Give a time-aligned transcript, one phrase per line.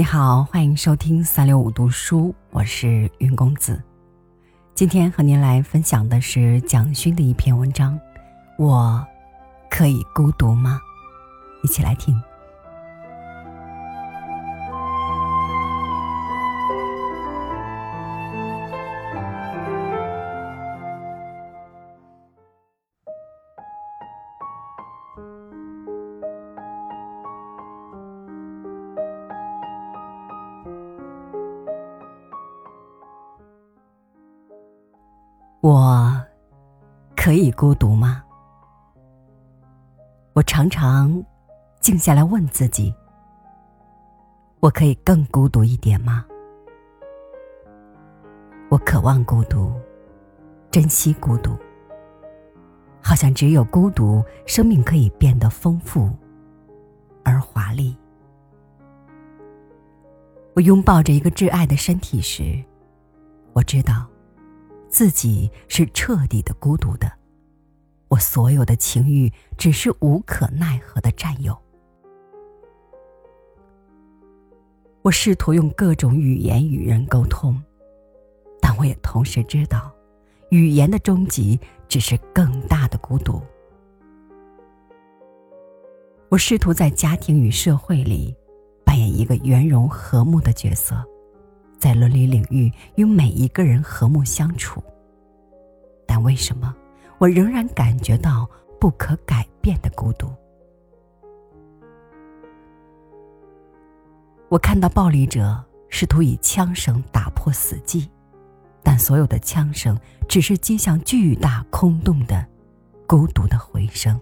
[0.00, 3.78] 你好，欢迎收听三六五读书，我是云公子。
[4.74, 8.00] 今天和您来分享的是蒋勋的一篇文章。
[8.56, 9.06] 我
[9.68, 10.80] 可以孤独吗？
[11.62, 12.18] 一起来听。
[35.62, 36.10] 我
[37.14, 38.24] 可以孤独吗？
[40.32, 41.22] 我常常
[41.80, 42.94] 静下来问自己：
[44.60, 46.24] 我可以更孤独一点吗？
[48.70, 49.70] 我渴望孤独，
[50.70, 51.54] 珍惜孤独，
[53.02, 56.10] 好像只有孤独，生命可以变得丰富
[57.22, 57.94] 而华丽。
[60.54, 62.64] 我拥抱着一个挚爱的身体时，
[63.52, 64.09] 我知道。
[64.90, 67.10] 自己是彻底的孤独的，
[68.08, 71.56] 我所有的情欲只是无可奈何的占有。
[75.02, 77.58] 我试图用各种语言与人沟通，
[78.60, 79.90] 但我也同时知道，
[80.50, 83.40] 语言的终极只是更大的孤独。
[86.28, 88.36] 我试图在家庭与社会里
[88.84, 91.02] 扮演一个圆融和睦的角色。
[91.90, 94.80] 在伦理领域与每一个人和睦相处，
[96.06, 96.72] 但为什么
[97.18, 98.48] 我仍然感觉到
[98.80, 100.32] 不可改变的孤独？
[104.48, 108.08] 我看到暴力者试图以枪声打破死寂，
[108.84, 112.46] 但所有的枪声只是击向巨大空洞的
[113.04, 114.16] 孤独的回声。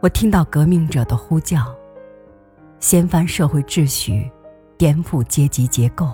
[0.00, 1.81] 我听到革命者的呼叫。
[2.82, 4.28] 掀翻社会秩序，
[4.76, 6.10] 颠覆阶级结构。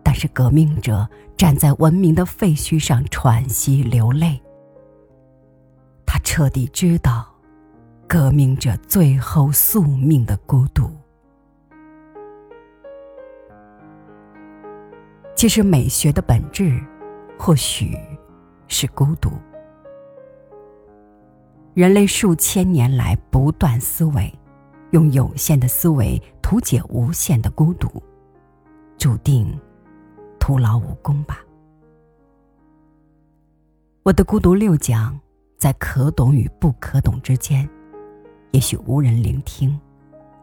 [0.00, 1.06] 但是革命者
[1.36, 4.40] 站在文明的废墟上喘息流泪。
[6.06, 7.26] 他彻底知道，
[8.06, 10.88] 革命者最后宿命的孤独。
[15.34, 16.80] 其实美学的本质，
[17.36, 17.98] 或许
[18.68, 19.32] 是孤独。
[21.74, 24.32] 人类数千年来不断思维。
[24.90, 28.02] 用有限的思维图解无限的孤独，
[28.96, 29.58] 注定
[30.40, 31.44] 徒劳无功吧。
[34.02, 35.18] 我的孤独六讲
[35.58, 37.68] 在可懂与不可懂之间，
[38.52, 39.78] 也许无人聆听，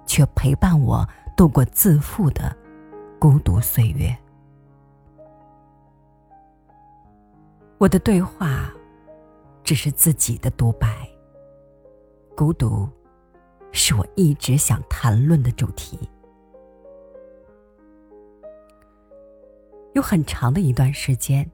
[0.05, 2.55] 却陪伴我度过自负的
[3.17, 4.15] 孤独岁月。
[7.79, 8.71] 我的对话
[9.63, 10.87] 只是自己的独白，
[12.35, 12.87] 孤独。
[13.75, 15.99] 是我一直想谈论的主题。
[19.93, 21.49] 有很长的一段时间，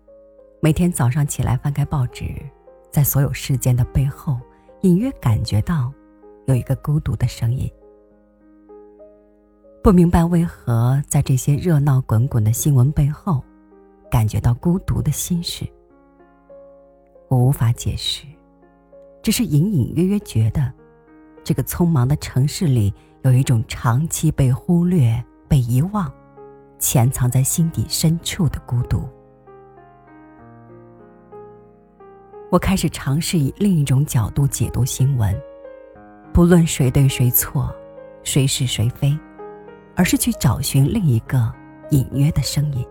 [0.61, 2.25] 每天早上起来翻开报纸，
[2.91, 4.39] 在所有事件的背后，
[4.81, 5.91] 隐约感觉到
[6.45, 7.69] 有一个孤独的声音。
[9.83, 13.43] 不明白为何在这些热闹滚滚的新闻背后，
[14.11, 15.65] 感觉到孤独的心事。
[17.29, 18.27] 我无法解释，
[19.23, 20.71] 只是隐隐约约觉得。
[21.43, 22.93] 这个匆忙的城市里，
[23.23, 26.11] 有一种长期被忽略、被遗忘、
[26.77, 29.03] 潜藏在心底深处的孤独。
[32.51, 35.33] 我开始尝试以另一种角度解读新闻，
[36.33, 37.73] 不论谁对谁错，
[38.23, 39.17] 谁是谁非，
[39.95, 41.51] 而是去找寻另一个
[41.91, 42.85] 隐约的声音。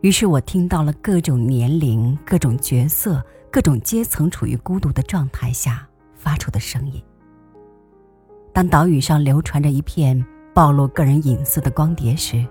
[0.00, 5.88] 于是我听到了各种年龄、各种角色、各种阶层处于孤独的状态下。
[6.18, 7.02] 发出的声音。
[8.52, 12.44] 当岛屿上流传着一片暴露个人隐私的光碟时，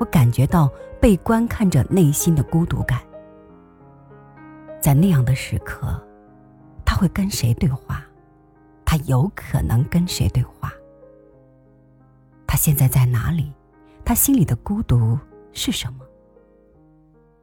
[0.00, 0.68] 我感觉到
[1.00, 3.00] 被观看着内心的孤独感。
[4.80, 6.02] 在那样的时刻，
[6.84, 8.02] 他会跟谁对话？
[8.84, 10.72] 他有可能跟谁对话？
[12.46, 13.52] 他现在在哪里？
[14.04, 15.18] 他心里的孤独
[15.52, 16.04] 是什么？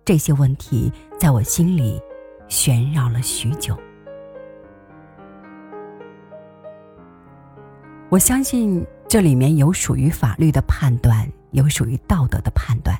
[0.04, 2.01] 这些问题在我心里
[2.48, 3.77] 旋绕了许久。
[8.09, 13.00] 我相信这里面有属于法律的判断，有属于道德的判断，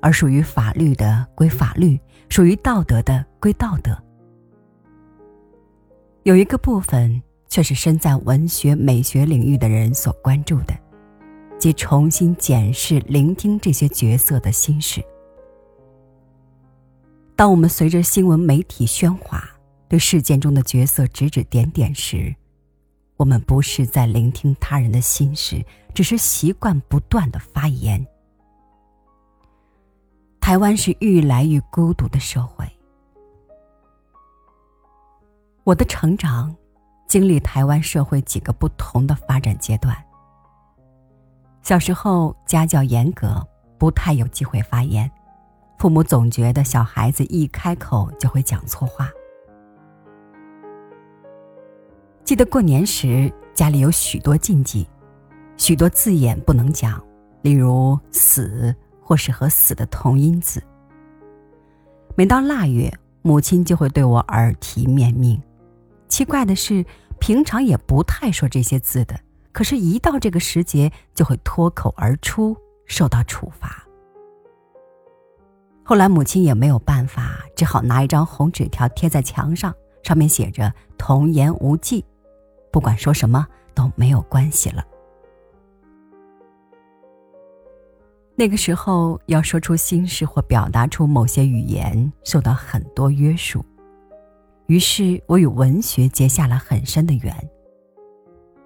[0.00, 2.00] 而属于法律的归法律，
[2.30, 3.94] 属于道德的归道德。
[6.22, 10.74] 有一个部分却是身在文学美学领域的人所关注的，
[11.58, 15.04] 即重新检视、聆听这些角色的心事。
[17.36, 19.44] 当我们随着新闻媒体喧哗，
[19.86, 22.34] 对事件中的角色指指点点时，
[23.24, 28.06] 我们不是在聆听他人的心事，只是习惯不断的发言。
[30.42, 32.70] 台湾是愈来愈孤独的社会。
[35.64, 36.54] 我的成长，
[37.08, 39.96] 经历台湾社会几个不同的发展阶段。
[41.62, 43.42] 小时候家教严格，
[43.78, 45.10] 不太有机会发言，
[45.78, 49.08] 父母总觉得小孩子一开口就会讲错话。
[52.24, 54.88] 记得过年时，家里有许多禁忌，
[55.58, 56.98] 许多字眼不能讲，
[57.42, 60.62] 例如“死”或是和“死”的同音字。
[62.14, 62.90] 每到腊月，
[63.20, 65.38] 母亲就会对我耳提面命。
[66.08, 66.82] 奇怪的是，
[67.20, 69.20] 平常也不太说这些字的，
[69.52, 72.56] 可是，一到这个时节，就会脱口而出，
[72.86, 73.84] 受到处罚。
[75.82, 82.02] 后来，母亲也没有办法，只好拿一张红纸条贴在墙上，上面写着“童言无忌”。
[82.74, 84.84] 不管说什么都没有关系了。
[88.34, 93.64] 那个时候要说出心事或表达出某些语言，受到很多约束，
[94.66, 97.32] 于是我与文学结下了很深的缘。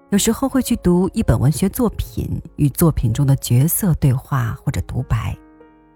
[0.09, 5.37] 有时候会去读一本文学作品，与作品中的角色对话或者独白，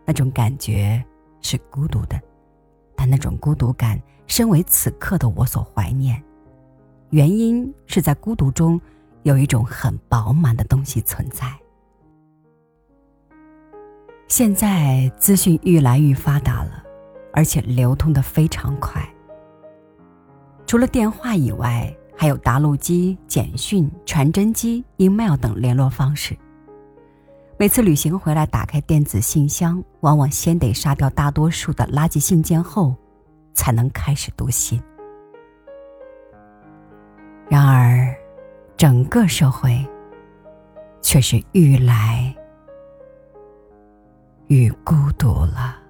[0.06, 1.04] 那种感觉
[1.42, 2.22] 是孤独的，
[2.96, 6.24] 但那种孤独感，身为此刻的我所怀念。
[7.14, 8.82] 原因是在孤独中，
[9.22, 11.46] 有一种很饱满的东西存在。
[14.28, 16.84] 现在资讯愈来愈发达了，
[17.32, 19.08] 而且流通的非常快。
[20.66, 26.36] 除了电话以外，还有答录机、简讯、传真机、email 等联络方式。
[27.60, 32.96] 每次旅行回来，打开电子信箱，往往先得杀掉大多数的垃圾信件后，
[33.54, 34.82] 才能开始读信。
[37.54, 38.12] 然而，
[38.76, 39.88] 整个社会
[41.04, 42.36] 却是愈来
[44.48, 45.83] 愈孤独了。